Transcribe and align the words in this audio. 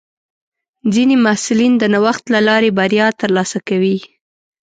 ځینې 0.93 1.15
محصلین 1.25 1.73
د 1.77 1.83
نوښت 1.93 2.23
له 2.33 2.39
لارې 2.47 2.69
بریا 2.77 3.07
ترلاسه 3.21 3.57
کوي. 3.67 3.97